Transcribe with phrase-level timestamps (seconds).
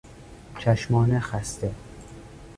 [0.59, 1.71] چشمان خسته